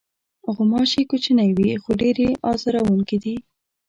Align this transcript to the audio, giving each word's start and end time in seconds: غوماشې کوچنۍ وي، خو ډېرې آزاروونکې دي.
غوماشې 0.53 1.01
کوچنۍ 1.09 1.49
وي، 1.57 1.71
خو 1.83 1.89
ډېرې 2.01 2.27
آزاروونکې 2.51 3.17
دي. 3.23 3.35